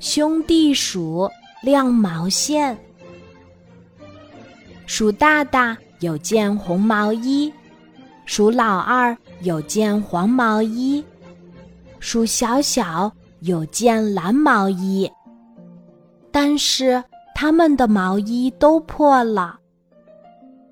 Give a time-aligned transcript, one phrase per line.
[0.00, 1.28] 兄弟鼠
[1.62, 2.76] 晾毛线。
[4.86, 7.52] 鼠大大有件红毛衣，
[8.26, 11.02] 鼠老二有件黄毛衣，
[12.00, 13.10] 鼠小小
[13.40, 15.10] 有件蓝毛衣。
[16.30, 17.02] 但是
[17.34, 19.58] 他们的毛衣都破了。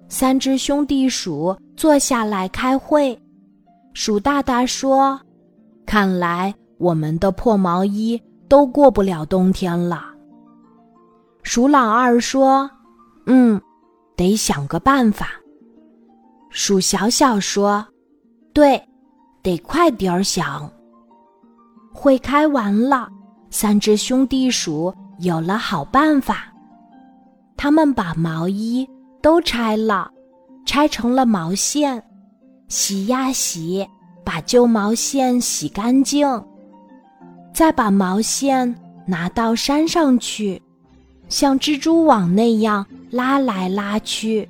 [0.09, 3.17] 三只兄弟鼠坐下来开会，
[3.95, 5.21] 鼠大大说
[5.87, 8.21] ：“看来我们的破毛衣
[8.51, 10.05] 都过不了冬天了。”
[11.43, 12.71] 鼠老二说
[13.25, 13.59] ：“嗯，
[14.15, 15.29] 得想个办法。”
[16.51, 17.87] 鼠小小说
[18.53, 18.87] ：“对，
[19.43, 20.71] 得快点儿想。”
[21.95, 23.09] 会开完了，
[23.51, 24.93] 三只兄弟鼠。
[25.21, 26.51] 有了好办法，
[27.55, 28.89] 他们把毛衣
[29.21, 30.11] 都拆了，
[30.65, 32.03] 拆成了毛线，
[32.69, 33.87] 洗呀洗，
[34.25, 36.27] 把旧毛线洗干净，
[37.61, 38.75] 再把毛线
[39.05, 40.63] 拿到山上去，
[41.29, 44.49] 像蜘蛛网那样拉来拉去，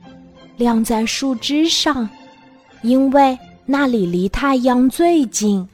[0.57, 2.09] 晾在树枝上，
[2.83, 3.37] 因为
[3.67, 5.69] 那里离太阳最近。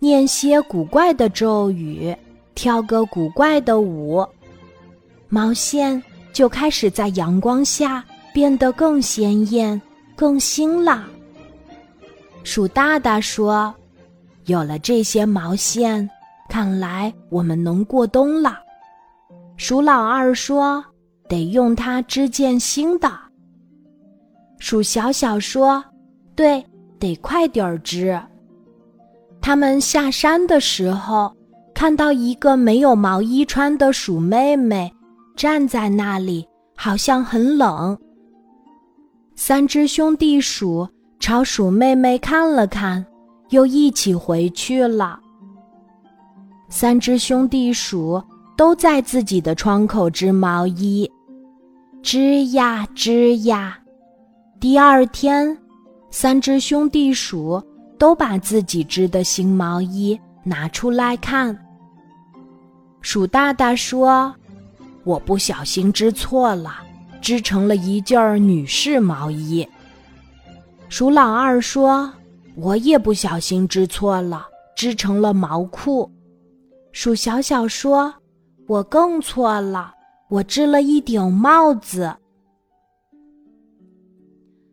[0.00, 2.12] 念些古怪的咒语。
[2.52, 4.26] 跳个古怪的舞，
[5.28, 9.80] 毛线就开始在阳光下变得更鲜艳、
[10.16, 11.06] 更新了。
[12.42, 13.72] 鼠大大说
[14.48, 16.10] ：“有了这些毛线，
[16.48, 18.58] 看来我们能过冬了。”
[19.56, 20.84] 鼠老二说
[21.30, 23.08] ：“得用它织件新的。”
[24.58, 25.84] 鼠小小说
[26.34, 26.62] ：“对，
[26.98, 28.20] 得快点儿织。”
[29.40, 31.32] 他们下山的时候。
[31.74, 34.92] 看到一个没有毛衣穿的鼠妹妹
[35.36, 36.44] 站在那里，
[36.76, 37.96] 好像很冷。
[39.36, 40.88] 三只兄弟鼠
[41.20, 43.06] 朝鼠妹妹看了看，
[43.50, 45.18] 又一起回去了。
[46.68, 48.22] 三只兄弟鼠
[48.56, 51.10] 都在自己的窗口织毛衣，
[52.02, 53.78] 织呀织呀。
[54.60, 55.56] 第二天，
[56.10, 57.62] 三只兄弟鼠
[57.98, 61.56] 都把自己织的新毛衣拿出来看。
[63.00, 64.34] 鼠大大说
[65.04, 66.82] ：“我不小心织错了，
[67.22, 69.66] 织成了一件女士毛衣。”
[70.90, 72.12] 鼠老二说
[72.60, 74.46] ：“我也不小心织错了，
[74.76, 76.10] 织成了毛裤。”
[76.92, 78.12] 鼠小小说
[78.66, 79.94] ：“我更错了，
[80.28, 82.12] 我织了一顶帽子。”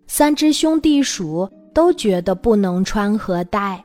[0.08, 3.84] 三只兄弟鼠都觉得不能穿和戴，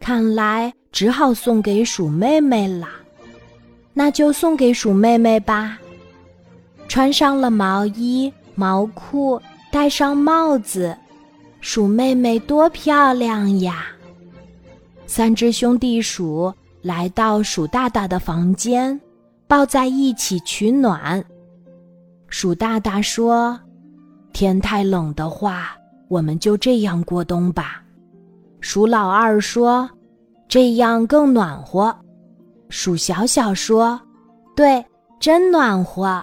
[0.00, 2.88] 看来只好送给鼠妹妹了。
[3.92, 5.78] 那就送给鼠妹妹吧。
[6.88, 9.40] 穿上了毛衣、毛裤，
[9.70, 10.96] 戴上帽子，
[11.60, 13.86] 鼠妹妹多漂亮呀！
[15.06, 16.52] 三只兄弟鼠
[16.82, 18.98] 来到鼠大大的房间，
[19.46, 21.22] 抱在一起取暖。
[22.28, 23.58] 鼠大大说
[24.32, 25.76] ：“天太冷的话，
[26.08, 27.82] 我们就这样过冬吧。”
[28.60, 29.88] 鼠老二说
[30.48, 31.94] ：“这样更暖和。”
[32.70, 34.00] 鼠小小说
[34.54, 34.84] ：“对，
[35.18, 36.22] 真暖和。”